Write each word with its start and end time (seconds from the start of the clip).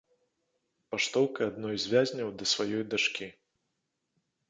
Паштоўка 0.95 1.41
адной 1.51 1.75
з 1.85 1.93
вязняў 1.93 2.29
да 2.41 2.51
сваёй 2.55 2.83
дачкі. 2.95 3.33